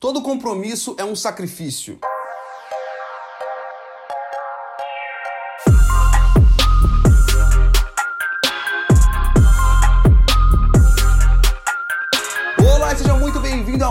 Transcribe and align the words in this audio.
Todo 0.00 0.22
compromisso 0.22 0.94
é 0.96 1.04
um 1.04 1.16
sacrifício. 1.16 1.98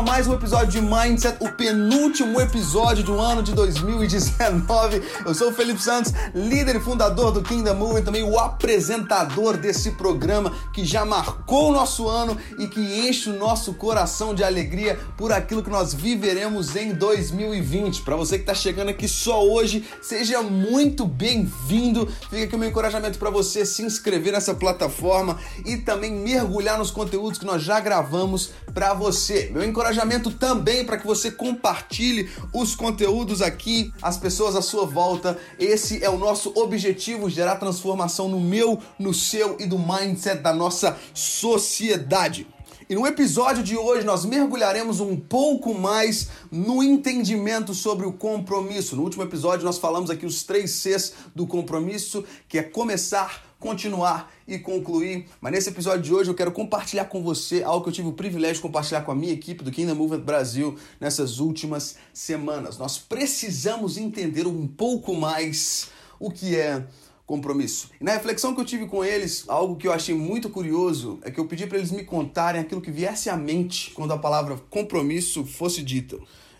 Mais 0.01 0.27
um 0.27 0.33
episódio 0.35 0.67
de 0.67 0.81
Mindset, 0.81 1.37
o 1.39 1.51
penúltimo 1.51 2.39
episódio 2.39 3.03
do 3.03 3.19
ano 3.19 3.41
de 3.41 3.51
2019. 3.53 5.01
Eu 5.25 5.33
sou 5.33 5.49
o 5.49 5.51
Felipe 5.51 5.81
Santos, 5.81 6.13
líder 6.35 6.75
e 6.75 6.79
fundador 6.79 7.31
do 7.31 7.41
Kingdom 7.41 7.73
Movement, 7.73 8.03
também 8.03 8.21
o 8.21 8.37
apresentador 8.37 9.57
desse 9.57 9.91
programa 9.91 10.53
que 10.71 10.85
já 10.85 11.03
marcou 11.03 11.69
o 11.69 11.71
nosso 11.71 12.07
ano 12.07 12.37
e 12.59 12.67
que 12.67 12.79
enche 12.79 13.31
o 13.31 13.39
nosso 13.39 13.73
coração 13.73 14.35
de 14.35 14.43
alegria 14.43 14.99
por 15.17 15.31
aquilo 15.31 15.63
que 15.63 15.69
nós 15.69 15.95
viveremos 15.95 16.75
em 16.75 16.93
2020. 16.93 18.03
Para 18.03 18.15
você 18.15 18.35
que 18.35 18.43
está 18.43 18.53
chegando 18.53 18.89
aqui 18.89 19.07
só 19.07 19.43
hoje, 19.43 19.83
seja 19.99 20.43
muito 20.43 21.05
bem-vindo. 21.05 22.07
Fica 22.29 22.43
aqui 22.43 22.55
o 22.55 22.59
meu 22.59 22.69
encorajamento 22.69 23.17
para 23.17 23.31
você 23.31 23.65
se 23.65 23.81
inscrever 23.81 24.33
nessa 24.33 24.53
plataforma 24.53 25.39
e 25.65 25.75
também 25.77 26.11
mergulhar 26.11 26.77
nos 26.77 26.91
conteúdos 26.91 27.39
que 27.39 27.45
nós 27.45 27.63
já 27.63 27.79
gravamos 27.79 28.51
para 28.73 28.93
você. 28.93 29.49
Meu 29.51 29.63
encorajamento 29.63 29.86
encorajamento 29.87 30.31
também 30.31 30.83
para 30.83 30.97
que 30.97 31.07
você 31.07 31.31
compartilhe 31.31 32.29
os 32.53 32.75
conteúdos 32.75 33.41
aqui, 33.41 33.93
as 34.01 34.17
pessoas 34.17 34.55
à 34.55 34.61
sua 34.61 34.85
volta. 34.85 35.39
Esse 35.57 36.03
é 36.03 36.09
o 36.09 36.17
nosso 36.17 36.51
objetivo: 36.55 37.29
gerar 37.29 37.55
transformação 37.55 38.27
no 38.27 38.39
meu, 38.39 38.79
no 38.99 39.13
seu 39.13 39.55
e 39.59 39.65
do 39.65 39.79
mindset 39.79 40.41
da 40.41 40.53
nossa 40.53 40.97
sociedade. 41.13 42.45
E 42.89 42.95
no 42.95 43.05
episódio 43.05 43.63
de 43.63 43.77
hoje 43.77 44.05
nós 44.05 44.23
mergulharemos 44.25 44.99
um 44.99 45.17
pouco 45.17 45.73
mais 45.73 46.29
no 46.51 46.83
entendimento 46.83 47.73
sobre 47.73 48.05
o 48.05 48.13
compromisso. 48.13 48.95
No 48.95 49.03
último 49.03 49.23
episódio 49.23 49.65
nós 49.65 49.77
falamos 49.77 50.09
aqui 50.09 50.25
os 50.25 50.43
três 50.43 50.71
Cs 50.71 51.13
do 51.35 51.47
compromisso, 51.47 52.23
que 52.47 52.57
é 52.57 52.63
começar, 52.63 53.43
continuar 53.59 54.31
e 54.47 54.57
concluir. 54.59 55.27
Mas 55.41 55.51
nesse 55.51 55.69
episódio 55.69 56.01
de 56.01 56.13
hoje 56.13 56.29
eu 56.29 56.35
quero 56.35 56.51
compartilhar 56.51 57.05
com 57.05 57.21
você 57.21 57.63
algo 57.63 57.83
que 57.83 57.89
eu 57.89 57.93
tive 57.93 58.07
o 58.07 58.13
privilégio 58.13 58.55
de 58.55 58.61
compartilhar 58.61 59.01
com 59.01 59.11
a 59.11 59.15
minha 59.15 59.33
equipe 59.33 59.63
do 59.63 59.71
Kingdom 59.71 59.95
Movement 59.95 60.21
Brasil 60.21 60.77
nessas 60.99 61.39
últimas 61.39 61.97
semanas. 62.13 62.77
Nós 62.77 62.97
precisamos 62.97 63.97
entender 63.97 64.47
um 64.47 64.67
pouco 64.67 65.15
mais 65.15 65.89
o 66.19 66.31
que 66.31 66.55
é 66.55 66.85
compromisso. 67.25 67.91
E 67.99 68.03
na 68.03 68.13
reflexão 68.13 68.55
que 68.55 68.61
eu 68.61 68.65
tive 68.65 68.87
com 68.87 69.03
eles, 69.03 69.43
algo 69.49 69.75
que 69.75 69.85
eu 69.85 69.91
achei 69.91 70.15
muito 70.15 70.49
curioso 70.49 71.19
é 71.21 71.29
que 71.29 71.39
eu 71.39 71.45
pedi 71.45 71.67
para 71.67 71.77
eles 71.77 71.91
me 71.91 72.05
contarem 72.05 72.61
aquilo 72.61 72.79
que 72.79 72.89
viesse 72.89 73.29
à 73.29 73.35
mente 73.35 73.91
quando 73.91 74.13
a 74.13 74.17
palavra 74.17 74.57
compromisso 74.69 75.43
fosse 75.45 75.83
dita. 75.83 76.17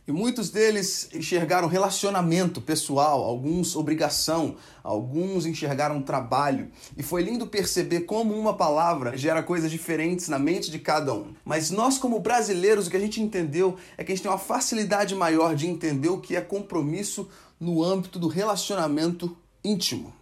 E 0.08 0.12
muitos 0.14 0.50
deles 0.50 1.10
enxergaram 1.14 1.68
relacionamento 1.68 2.62
pessoal, 2.62 3.26
alguns 3.26 3.76
obrigação, 3.76 4.56
alguns 4.82 5.46
enxergaram 5.46 6.02
trabalho. 6.02 6.72
E 6.96 7.04
foi 7.04 7.22
lindo 7.22 7.46
perceber 7.46 8.02
como 8.02 8.34
uma 8.34 8.56
palavra 8.56 9.18
gera 9.18 9.44
coisas 9.44 9.70
diferentes 9.70 10.30
na 10.30 10.40
mente 10.40 10.72
de 10.72 10.80
cada 10.80 11.14
um. 11.14 11.34
Mas 11.44 11.72
nós, 11.72 11.98
como 11.98 12.22
brasileiros, 12.22 12.88
o 12.88 12.90
que 12.90 12.96
a 12.96 13.02
gente 13.02 13.22
entendeu 13.22 13.76
é 13.98 14.04
que 14.04 14.14
a 14.14 14.16
gente 14.16 14.24
tem 14.24 14.32
uma 14.32 14.38
facilidade 14.38 15.14
maior 15.14 15.54
de 15.54 15.68
entender 15.68 16.08
o 16.08 16.22
que 16.22 16.38
é 16.38 16.42
compromisso 16.42 17.28
no 17.60 17.84
âmbito 17.84 18.18
do 18.18 18.30
relacionamento 18.30 19.36
íntimo. 19.62 20.14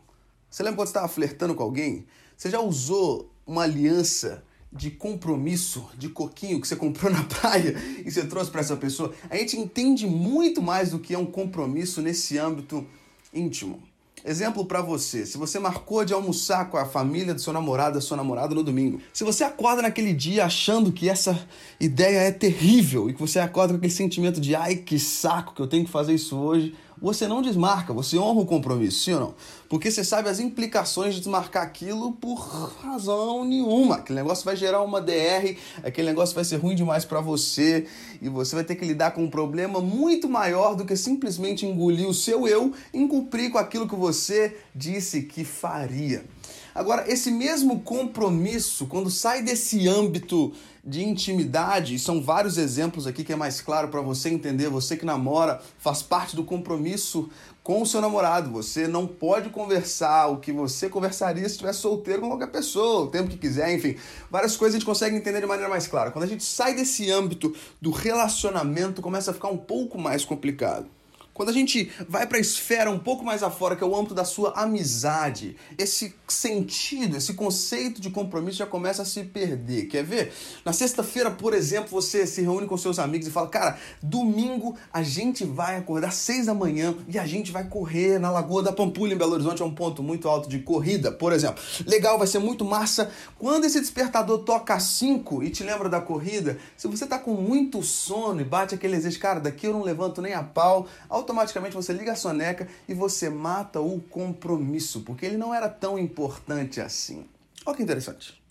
Você 0.50 0.64
lembra 0.64 0.78
quando 0.78 0.88
você 0.88 0.92
estava 0.94 1.08
flertando 1.08 1.54
com 1.54 1.62
alguém? 1.62 2.08
Você 2.36 2.50
já 2.50 2.60
usou 2.60 3.32
uma 3.46 3.62
aliança 3.62 4.44
de 4.72 4.92
compromisso, 4.92 5.90
de 5.98 6.10
coquinho 6.10 6.60
que 6.60 6.68
você 6.68 6.76
comprou 6.76 7.12
na 7.12 7.24
praia 7.24 7.76
e 8.06 8.12
você 8.12 8.26
trouxe 8.26 8.52
para 8.52 8.62
essa 8.62 8.76
pessoa? 8.76 9.14
A 9.30 9.38
gente 9.38 9.58
entende 9.58 10.06
muito 10.06 10.62
mais 10.62 10.92
do 10.92 11.00
que 11.00 11.14
é 11.14 11.18
um 11.18 11.26
compromisso 11.26 12.02
nesse 12.02 12.38
âmbito 12.38 12.86
íntimo. 13.34 13.82
Exemplo 14.28 14.66
para 14.66 14.82
você: 14.82 15.24
se 15.24 15.38
você 15.38 15.60
marcou 15.60 16.04
de 16.04 16.12
almoçar 16.12 16.70
com 16.72 16.78
a 16.78 16.86
família 16.86 17.32
do 17.32 17.40
seu 17.40 17.54
namorado, 17.54 17.96
da 17.96 18.02
sua 18.02 18.18
namorada 18.18 18.56
no 18.56 18.64
domingo, 18.64 19.00
se 19.14 19.24
você 19.24 19.44
acorda 19.44 19.84
naquele 19.84 20.14
dia 20.14 20.46
achando 20.46 20.92
que 20.92 21.08
essa 21.08 21.48
ideia 21.80 22.18
é 22.18 22.32
terrível 22.32 23.08
e 23.08 23.14
que 23.14 23.20
você 23.20 23.38
acorda 23.38 23.74
com 23.74 23.78
aquele 23.78 23.94
sentimento 23.94 24.42
de 24.42 24.56
ai 24.56 24.78
que 24.78 24.98
saco 24.98 25.54
que 25.54 25.62
eu 25.62 25.68
tenho 25.68 25.86
que 25.86 25.92
fazer 25.92 26.16
isso 26.16 26.36
hoje, 26.36 26.74
você 27.06 27.28
não 27.28 27.40
desmarca, 27.40 27.94
você 27.94 28.18
honra 28.18 28.42
o 28.42 28.46
compromisso, 28.48 29.04
sim 29.04 29.14
ou 29.14 29.20
não? 29.20 29.36
Porque 29.70 29.92
você 29.92 30.04
sabe 30.04 30.28
as 30.28 30.40
implicações 30.40 31.14
de 31.14 31.20
desmarcar 31.20 31.62
aquilo 31.62 32.14
por 32.14 32.34
razão 32.82 33.46
nenhuma. 33.46 33.98
Aquele 33.98 34.18
negócio 34.18 34.44
vai 34.44 34.56
gerar 34.56 34.82
uma 34.82 35.00
DR, 35.00 35.56
aquele 35.84 36.08
negócio 36.08 36.34
vai 36.34 36.44
ser 36.44 36.56
ruim 36.56 36.74
demais 36.74 37.06
para 37.06 37.22
você 37.22 37.86
e 38.20 38.28
você 38.28 38.56
vai 38.56 38.64
ter 38.64 38.74
que 38.74 38.84
lidar 38.84 39.12
com 39.12 39.24
um 39.24 39.30
problema 39.30 39.80
muito 39.80 40.28
maior 40.28 40.76
do 40.76 40.84
que 40.84 40.96
simplesmente 40.96 41.64
engolir 41.64 42.08
o 42.08 42.14
seu 42.14 42.48
eu 42.48 42.74
e 42.92 43.08
cumprir 43.08 43.52
com 43.52 43.60
aquilo 43.60 43.88
que 43.88 43.96
você 43.96 44.58
disse 44.74 45.22
que 45.22 45.44
faria. 45.44 46.26
Agora, 46.74 47.10
esse 47.10 47.32
mesmo 47.32 47.82
compromisso, 47.82 48.88
quando 48.88 49.10
sai 49.12 49.44
desse 49.44 49.88
âmbito 49.88 50.52
de 50.86 51.04
intimidade, 51.04 51.96
e 51.96 52.00
são 52.00 52.22
vários 52.22 52.60
exemplos 52.60 53.08
aqui 53.08 53.24
que 53.24 53.34
é 53.34 53.36
mais 53.36 53.60
claro 53.60 53.88
para 53.88 54.02
você 54.02 54.30
entender, 54.30 54.70
você 54.70 54.96
que 54.96 55.06
namora, 55.06 55.60
faz 55.80 56.04
parte 56.04 56.36
do 56.36 56.44
compromisso 56.44 57.28
com 57.64 57.82
o 57.82 57.86
seu 57.86 58.00
namorado. 58.00 58.52
Você 58.52 58.88
não 58.88 59.08
pode 59.08 59.50
conversar 59.50 60.28
o 60.28 60.38
que 60.38 60.52
você 60.52 60.88
conversaria 60.88 61.44
se 61.46 61.54
estivesse 61.54 61.80
solteiro 61.80 62.22
com 62.22 62.28
qualquer 62.28 62.52
pessoa, 62.52 63.06
o 63.06 63.08
tempo 63.08 63.30
que 63.30 63.38
quiser, 63.38 63.74
enfim. 63.74 63.96
Várias 64.30 64.56
coisas 64.56 64.76
a 64.76 64.78
gente 64.78 64.86
consegue 64.86 65.16
entender 65.16 65.42
de 65.42 65.48
maneira 65.48 65.68
mais 65.68 65.88
clara. 65.88 66.12
Quando 66.12 66.26
a 66.26 66.28
gente 66.28 66.44
sai 66.44 66.76
desse 66.76 67.10
âmbito 67.10 67.52
do 67.82 67.90
relacionamento, 67.90 69.02
começa 69.02 69.32
a 69.32 69.34
ficar 69.34 69.48
um 69.48 69.58
pouco 69.58 69.98
mais 69.98 70.24
complicado. 70.24 70.95
Quando 71.36 71.50
a 71.50 71.52
gente 71.52 71.92
vai 72.08 72.26
para 72.26 72.38
a 72.38 72.40
esfera 72.40 72.90
um 72.90 72.98
pouco 72.98 73.22
mais 73.22 73.44
afora, 73.44 73.76
que 73.76 73.84
é 73.84 73.86
o 73.86 73.94
âmbito 73.94 74.16
da 74.16 74.24
sua 74.24 74.52
amizade, 74.52 75.58
esse 75.78 76.16
sentido, 76.30 77.18
esse 77.18 77.34
conceito 77.34 78.00
de 78.00 78.10
compromisso 78.10 78.60
já 78.60 78.66
começa 78.66 79.02
a 79.02 79.06
se 79.06 79.22
perder. 79.22 79.88
Quer 79.88 80.02
ver? 80.02 80.32
Na 80.64 80.72
sexta-feira, 80.72 81.30
por 81.30 81.54
exemplo, 81.54 81.90
você 81.90 82.26
se 82.26 82.42
reúne 82.42 82.66
com 82.66 82.78
seus 82.78 83.00
amigos 83.00 83.28
e 83.28 83.32
fala: 83.32 83.50
Cara, 83.50 83.78
domingo 84.02 84.78
a 84.94 85.04
gente 85.04 85.44
vai 85.44 85.76
acordar 85.76 86.08
às 86.08 86.16
seis 86.16 86.46
da 86.46 86.54
manhã 86.54 86.96
e 87.06 87.20
a 87.20 87.26
gente 87.26 87.52
vai 87.52 87.68
correr 87.68 88.18
na 88.18 88.32
Lagoa 88.32 88.64
da 88.64 88.72
Pampulha, 88.72 89.14
em 89.14 89.18
Belo 89.18 89.34
Horizonte. 89.34 89.62
É 89.62 89.66
um 89.66 89.76
ponto 89.76 90.02
muito 90.02 90.30
alto 90.30 90.48
de 90.48 90.60
corrida, 90.60 91.12
por 91.12 91.34
exemplo. 91.34 91.62
Legal, 91.86 92.18
vai 92.18 92.28
ser 92.28 92.40
muito 92.40 92.64
massa. 92.64 93.12
Quando 93.38 93.66
esse 93.66 93.82
despertador 93.82 94.40
toca 94.46 94.74
às 94.74 94.84
cinco 94.84 95.44
e 95.44 95.50
te 95.50 95.66
lembra 95.66 95.90
da 95.90 96.00
corrida, 96.00 96.58
se 96.78 96.88
você 96.88 97.06
tá 97.06 97.20
com 97.20 97.34
muito 97.34 97.84
sono 97.84 98.40
e 98.40 98.46
bate 98.46 98.74
aquele 98.74 98.96
desejo, 98.96 99.20
cara, 99.20 99.42
daqui 99.42 99.68
eu 99.68 99.74
não 99.74 99.84
levanto 99.84 100.22
nem 100.22 100.34
a 100.34 100.42
pau, 100.42 100.88
automaticamente 101.26 101.76
você 101.76 101.92
liga 101.92 102.12
a 102.12 102.16
soneca 102.16 102.68
e 102.88 102.94
você 102.94 103.30
mata 103.30 103.82
o 103.82 104.00
compromisso, 104.00 105.02
porque 105.02 105.26
ele 105.26 105.38
não 105.38 105.54
era 105.54 105.68
tão 105.68 105.98
importante 105.98 106.80
assim. 106.80 107.26
Olha 107.66 107.76
que 107.76 107.84
interessante. 107.84 108.45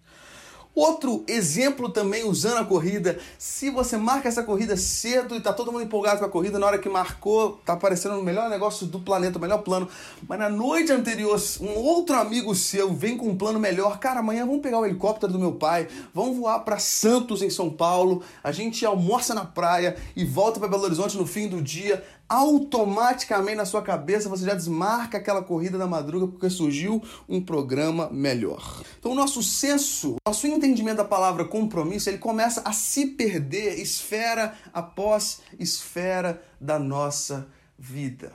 Outro 0.74 1.22
exemplo 1.28 1.88
também 1.88 2.24
usando 2.24 2.58
a 2.58 2.64
corrida, 2.64 3.18
se 3.38 3.70
você 3.70 3.96
marca 3.96 4.28
essa 4.28 4.42
corrida 4.42 4.76
cedo 4.76 5.36
e 5.36 5.40
tá 5.40 5.52
todo 5.52 5.70
mundo 5.70 5.84
empolgado 5.84 6.18
com 6.18 6.24
a 6.24 6.28
corrida, 6.28 6.58
na 6.58 6.66
hora 6.66 6.78
que 6.78 6.88
marcou, 6.88 7.60
tá 7.64 7.74
aparecendo 7.74 8.18
o 8.18 8.22
melhor 8.24 8.50
negócio 8.50 8.84
do 8.84 8.98
planeta, 8.98 9.38
o 9.38 9.40
melhor 9.40 9.58
plano, 9.58 9.88
mas 10.28 10.36
na 10.36 10.48
noite 10.48 10.90
anterior, 10.90 11.40
um 11.60 11.78
outro 11.78 12.16
amigo 12.16 12.52
seu 12.56 12.92
vem 12.92 13.16
com 13.16 13.28
um 13.28 13.36
plano 13.36 13.60
melhor, 13.60 14.00
cara, 14.00 14.18
amanhã 14.18 14.44
vamos 14.44 14.62
pegar 14.62 14.80
o 14.80 14.84
helicóptero 14.84 15.32
do 15.32 15.38
meu 15.38 15.52
pai, 15.52 15.86
vamos 16.12 16.36
voar 16.36 16.58
para 16.60 16.78
Santos 16.78 17.40
em 17.40 17.50
São 17.50 17.70
Paulo, 17.70 18.22
a 18.42 18.50
gente 18.50 18.84
almoça 18.84 19.32
na 19.32 19.44
praia 19.44 19.96
e 20.16 20.24
volta 20.24 20.58
para 20.58 20.68
Belo 20.68 20.82
Horizonte 20.82 21.16
no 21.16 21.24
fim 21.24 21.46
do 21.46 21.62
dia, 21.62 22.02
automaticamente 22.28 23.56
na 23.56 23.64
sua 23.64 23.82
cabeça 23.82 24.28
você 24.28 24.44
já 24.44 24.54
desmarca 24.54 25.18
aquela 25.18 25.42
corrida 25.42 25.76
da 25.76 25.86
madruga 25.86 26.26
porque 26.26 26.48
surgiu 26.48 27.02
um 27.28 27.40
programa 27.40 28.08
melhor. 28.10 28.82
Então 28.98 29.12
o 29.12 29.14
nosso 29.14 29.42
senso, 29.42 30.16
nosso 30.26 30.46
da 30.94 31.04
palavra 31.04 31.44
compromisso, 31.44 32.08
ele 32.08 32.18
começa 32.18 32.62
a 32.64 32.72
se 32.72 33.08
perder 33.08 33.78
esfera 33.78 34.54
após 34.72 35.42
esfera 35.58 36.42
da 36.60 36.78
nossa 36.78 37.46
vida. 37.78 38.32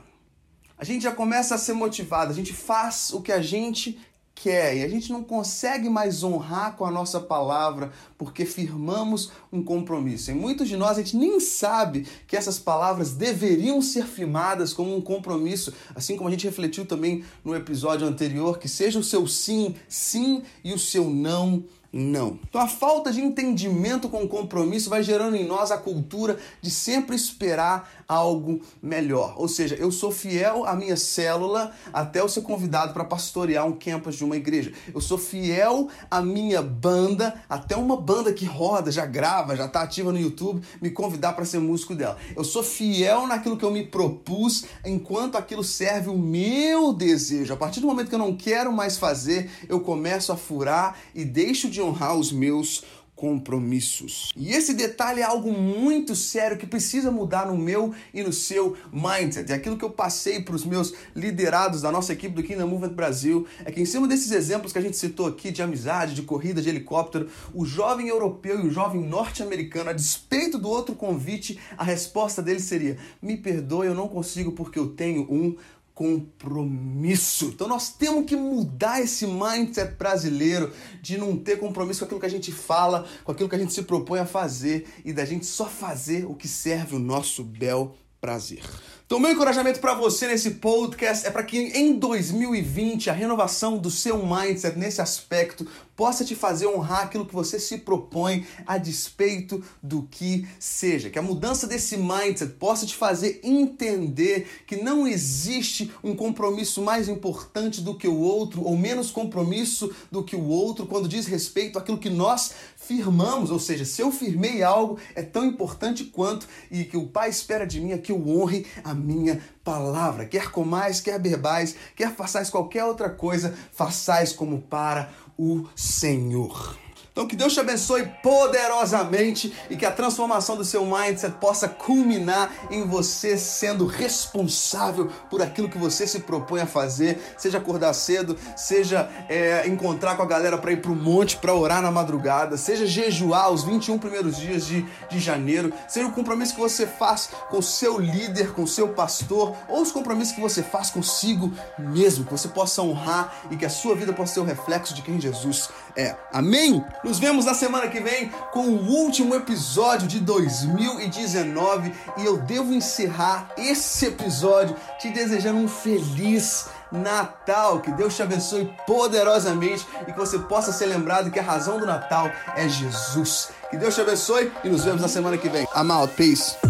A 0.78 0.84
gente 0.84 1.04
já 1.04 1.12
começa 1.12 1.56
a 1.56 1.58
ser 1.58 1.74
motivado, 1.74 2.32
a 2.32 2.36
gente 2.36 2.54
faz 2.54 3.12
o 3.12 3.22
que 3.22 3.32
a 3.32 3.42
gente 3.42 4.00
quer 4.42 4.78
e 4.78 4.84
a 4.84 4.88
gente 4.88 5.12
não 5.12 5.24
consegue 5.24 5.90
mais 5.90 6.24
honrar 6.24 6.76
com 6.78 6.86
a 6.86 6.92
nossa 6.92 7.20
palavra 7.20 7.92
porque 8.18 8.46
firmamos 8.46 9.32
um 9.52 9.62
compromisso. 9.62 10.32
E 10.32 10.34
muitos 10.34 10.68
de 10.68 10.78
nós 10.78 10.98
a 10.98 11.02
gente 11.02 11.18
nem 11.18 11.40
sabe 11.40 12.08
que 12.28 12.38
essas 12.38 12.58
palavras 12.58 13.14
deveriam 13.14 13.82
ser 13.82 14.06
firmadas 14.06 14.74
como 14.74 14.96
um 14.96 15.02
compromisso, 15.02 15.74
assim 15.94 16.16
como 16.16 16.30
a 16.30 16.32
gente 16.32 16.46
refletiu 16.46 16.86
também 16.86 17.24
no 17.44 17.56
episódio 17.56 18.08
anterior, 18.08 18.60
que 18.60 18.70
seja 18.70 19.00
o 19.00 19.04
seu 19.04 19.28
sim, 19.28 19.76
sim 19.88 20.44
e 20.64 20.74
o 20.74 20.80
seu 20.80 21.10
não, 21.10 21.64
não. 21.92 22.40
Então 22.48 22.62
a 22.62 22.68
falta 22.68 23.12
de 23.12 23.20
entendimento 23.20 24.10
com 24.10 24.24
o 24.24 24.28
compromisso 24.28 24.90
vai 24.90 25.02
gerando 25.02 25.36
em 25.36 25.48
nós 25.48 25.72
a 25.72 25.78
cultura 25.78 26.38
de 26.62 26.70
sempre 26.70 27.16
esperar 27.16 27.90
algo 28.08 28.62
melhor. 28.82 29.36
Ou 29.38 29.48
seja, 29.48 29.76
eu 29.76 29.92
sou 29.92 30.12
fiel 30.12 30.66
à 30.66 30.76
minha 30.76 30.96
célula 30.96 31.72
até 31.92 32.20
eu 32.20 32.30
ser 32.30 32.42
convidado 32.42 32.94
para 32.94 33.04
pastorear 33.04 33.66
um 33.66 33.74
campus 33.74 34.16
de 34.16 34.24
uma 34.24 34.36
igreja. 34.36 34.72
Eu 34.94 35.02
sou 35.02 35.18
fiel 35.18 35.90
à 36.10 36.22
minha 36.22 36.62
banda 36.62 37.42
até 37.50 37.76
uma 37.76 37.98
banda 37.98 38.34
que 38.34 38.46
roda, 38.46 38.92
já 38.92 39.06
grava, 39.06 39.56
já 39.56 39.66
está 39.66 39.82
ativa 39.82 40.12
no 40.12 40.20
YouTube, 40.20 40.62
me 40.82 40.92
convidar 40.92 41.34
para 41.34 41.46
ser 41.46 41.60
músico 41.60 41.96
dela. 41.96 42.18
Eu 42.36 42.44
sou 42.44 42.64
fiel 42.64 43.28
naquilo 43.28 43.58
que 43.58 43.66
eu 43.66 43.72
me 43.72 43.86
propus 43.86 44.66
enquanto 44.86 45.38
aquilo 45.38 45.64
serve 45.64 46.10
o 46.10 46.18
meu 46.18 46.94
desejo. 46.94 47.54
A 47.54 47.58
partir 47.58 47.80
do 47.80 47.88
momento 47.88 48.10
que 48.10 48.16
eu 48.16 48.20
não 48.20 48.36
quero 48.36 48.72
mais 48.72 48.98
fazer, 48.98 49.50
eu 49.68 49.80
começo 49.80 50.32
a 50.32 50.38
furar 50.38 50.98
e 51.14 51.26
deixo 51.26 51.70
de 51.70 51.79
de 51.80 51.82
honrar 51.82 52.16
os 52.16 52.32
meus 52.32 52.84
compromissos. 53.16 54.32
E 54.36 54.54
esse 54.54 54.74
detalhe 54.74 55.20
é 55.20 55.24
algo 55.24 55.52
muito 55.52 56.16
sério 56.16 56.58
que 56.58 56.66
precisa 56.66 57.12
mudar 57.12 57.48
no 57.48 57.58
meu 57.58 57.94
e 58.14 58.24
no 58.24 58.32
seu 58.32 58.78
mindset. 58.94 59.52
É 59.52 59.56
aquilo 59.56 59.78
que 59.78 59.84
eu 59.84 59.90
passei 59.90 60.42
para 60.42 60.56
os 60.56 60.64
meus 60.64 60.94
liderados 61.14 61.82
da 61.82 61.92
nossa 61.92 62.14
equipe 62.14 62.34
do 62.34 62.42
Kingdom 62.42 62.68
Movement 62.68 62.94
Brasil 62.94 63.46
é 63.66 63.72
que 63.74 63.82
em 63.82 63.86
cima 63.86 64.08
desses 64.08 64.32
exemplos 64.32 64.72
que 64.72 64.80
a 64.80 64.82
gente 64.82 64.96
citou 64.96 65.28
aqui 65.28 65.52
de 65.52 65.62
amizade, 65.62 66.16
de 66.16 66.22
corrida 66.22 66.62
de 66.62 66.70
helicóptero, 66.70 67.30
o 67.54 67.66
jovem 67.66 68.08
europeu 68.08 68.58
e 68.62 68.68
o 68.68 68.72
jovem 68.72 69.02
norte-americano, 69.02 69.90
a 69.90 69.94
despeito 69.94 70.58
do 70.58 70.70
outro 70.70 70.96
convite, 70.96 71.60
a 71.78 71.84
resposta 71.84 72.42
dele 72.42 72.62
seria: 72.62 72.98
"Me 73.22 73.36
perdoe, 73.36 73.88
eu 73.88 73.96
não 73.96 74.08
consigo 74.08 74.54
porque 74.54 74.80
eu 74.80 74.92
tenho 74.92 75.24
um 75.24 75.58
compromisso. 76.00 77.48
Então 77.48 77.68
nós 77.68 77.90
temos 77.90 78.26
que 78.26 78.34
mudar 78.34 79.02
esse 79.02 79.28
mindset 79.28 79.96
brasileiro 79.96 80.72
de 81.02 81.18
não 81.18 81.36
ter 81.36 81.60
compromisso 81.60 82.00
com 82.00 82.06
aquilo 82.06 82.22
que 82.22 82.26
a 82.26 82.30
gente 82.30 82.54
fala, 82.54 83.06
com 83.26 83.34
aquilo 83.34 83.50
que 83.50 83.56
a 83.56 83.60
gente 83.60 83.74
se 83.74 83.84
propõe 83.84 84.22
a 84.22 84.26
fazer 84.26 84.88
e 85.04 85.12
da 85.12 85.26
gente 85.26 85.46
só 85.46 85.66
fazer 85.66 86.26
o 86.26 86.34
que 86.36 86.48
serve 86.48 86.96
o 86.96 87.00
nosso 87.00 87.44
bel 87.44 87.98
prazer. 88.22 88.64
Então, 89.10 89.20
meu 89.20 89.32
encorajamento 89.32 89.80
para 89.80 89.96
você 89.96 90.28
nesse 90.28 90.52
podcast 90.52 91.26
é 91.26 91.32
para 91.32 91.42
que 91.42 91.58
em 91.58 91.94
2020 91.94 93.10
a 93.10 93.14
renovação 93.14 93.76
do 93.76 93.90
seu 93.90 94.24
mindset 94.24 94.78
nesse 94.78 95.02
aspecto 95.02 95.66
possa 95.96 96.24
te 96.24 96.36
fazer 96.36 96.68
honrar 96.68 97.06
aquilo 97.06 97.26
que 97.26 97.34
você 97.34 97.60
se 97.60 97.80
propõe 97.80 98.46
a 98.68 98.78
despeito 98.78 99.62
do 99.82 100.04
que 100.04 100.48
seja. 100.60 101.10
Que 101.10 101.18
a 101.18 101.24
mudança 101.24 101.66
desse 101.66 101.98
mindset 101.98 102.54
possa 102.54 102.86
te 102.86 102.96
fazer 102.96 103.42
entender 103.44 104.48
que 104.68 104.78
não 104.78 105.08
existe 105.08 105.92
um 106.04 106.16
compromisso 106.16 106.82
mais 106.82 107.10
importante 107.10 107.82
do 107.82 107.98
que 107.98 108.08
o 108.08 108.18
outro 108.18 108.64
ou 108.64 108.78
menos 108.78 109.10
compromisso 109.10 109.92
do 110.12 110.24
que 110.24 110.36
o 110.36 110.46
outro 110.46 110.86
quando 110.86 111.10
diz 111.10 111.26
respeito 111.26 111.80
àquilo 111.80 111.98
que 111.98 112.12
nós 112.12 112.54
firmamos, 112.78 113.52
ou 113.52 113.60
seja, 113.60 113.84
se 113.84 114.02
eu 114.02 114.12
firmei 114.12 114.64
algo 114.64 114.98
é 115.16 115.22
tão 115.22 115.44
importante 115.44 116.06
quanto 116.06 116.48
e 116.72 116.86
que 116.86 116.96
o 116.96 117.08
Pai 117.08 117.30
espera 117.30 117.66
de 117.66 117.82
mim 117.82 117.92
é 117.92 117.98
que 117.98 118.12
eu 118.12 118.26
honre 118.26 118.66
a 118.84 118.94
minha 119.00 119.42
palavra. 119.64 120.26
Quer 120.26 120.52
comais, 120.52 121.02
quer 121.02 121.18
bebais, 121.18 121.76
quer 121.96 122.14
façais 122.14 122.50
qualquer 122.50 122.84
outra 122.84 123.10
coisa, 123.10 123.56
façais 123.72 124.34
como 124.34 124.62
para 124.62 125.10
o 125.38 125.66
Senhor. 125.76 126.78
Então 127.20 127.28
que 127.28 127.36
Deus 127.36 127.54
te 127.54 127.60
abençoe 127.60 128.06
poderosamente 128.24 129.54
e 129.70 129.76
que 129.76 129.86
a 129.86 129.92
transformação 129.92 130.56
do 130.56 130.64
seu 130.64 130.86
mindset 130.86 131.36
possa 131.36 131.68
culminar 131.68 132.50
em 132.72 132.88
você 132.88 133.38
sendo 133.38 133.86
responsável 133.86 135.12
por 135.30 135.42
aquilo 135.42 135.68
que 135.68 135.78
você 135.78 136.08
se 136.08 136.22
propõe 136.22 136.62
a 136.62 136.66
fazer, 136.66 137.36
seja 137.38 137.58
acordar 137.58 137.92
cedo, 137.92 138.38
seja 138.56 139.10
é, 139.28 139.68
encontrar 139.68 140.16
com 140.16 140.24
a 140.24 140.26
galera 140.26 140.58
para 140.58 140.72
ir 140.72 140.82
para 140.82 140.94
o 140.94 140.96
monte 140.96 141.36
para 141.36 141.54
orar 141.54 141.82
na 141.82 141.92
madrugada, 141.92 142.56
seja 142.56 142.88
jejuar 142.88 143.52
os 143.52 143.66
21 143.66 144.00
primeiros 144.00 144.38
dias 144.38 144.66
de, 144.66 144.86
de 145.10 145.20
janeiro, 145.20 145.74
seja 145.90 146.08
o 146.08 146.14
compromisso 146.14 146.56
que 146.56 146.62
você 146.62 146.88
faz 146.88 147.32
com 147.50 147.58
o 147.58 147.64
seu 147.64 148.00
líder, 148.00 148.54
com 148.54 148.64
o 148.64 148.68
seu 148.68 148.94
pastor, 148.94 149.58
ou 149.68 149.82
os 149.82 149.92
compromissos 149.92 150.34
que 150.34 150.40
você 150.40 150.64
faz 150.64 150.90
consigo 150.90 151.52
mesmo, 151.78 152.24
que 152.24 152.32
você 152.32 152.48
possa 152.48 152.82
honrar 152.82 153.42
e 153.52 153.58
que 153.58 153.66
a 153.66 153.70
sua 153.70 153.94
vida 153.94 154.14
possa 154.14 154.36
ser 154.36 154.40
o 154.40 154.46
reflexo 154.46 154.94
de 154.94 155.02
quem 155.02 155.20
Jesus 155.20 155.68
é. 156.00 156.16
Amém? 156.32 156.84
Nos 157.04 157.20
vemos 157.20 157.46
na 157.46 157.54
semana 157.54 157.88
que 157.90 158.00
vem 158.00 158.30
com 158.54 158.68
o 158.70 158.88
último 158.88 159.36
episódio 159.36 160.08
de 160.08 160.20
2019 160.20 161.94
e 162.18 162.26
eu 162.26 162.38
devo 162.38 162.74
encerrar 162.74 163.50
esse 163.58 164.06
episódio 164.06 164.76
te 164.98 165.10
desejando 165.10 165.60
um 165.60 165.68
feliz 165.68 166.68
Natal. 166.90 167.82
Que 167.82 167.92
Deus 167.92 168.16
te 168.16 168.24
abençoe 168.24 168.74
poderosamente 168.88 169.86
e 170.08 170.14
que 170.14 170.18
você 170.18 170.40
possa 170.40 170.72
ser 170.72 170.86
lembrado 170.86 171.32
que 171.32 171.40
a 171.40 171.44
razão 171.44 171.78
do 171.78 171.86
Natal 171.86 172.32
é 172.56 172.68
Jesus. 172.70 173.50
Que 173.70 173.76
Deus 173.76 173.94
te 173.94 174.02
abençoe 174.02 174.52
e 174.64 174.70
nos 174.70 174.86
vemos 174.86 175.02
na 175.02 175.10
semana 175.10 175.38
que 175.38 175.50
vem. 175.50 175.68
I'm. 175.76 175.90
Peace. 176.16 176.69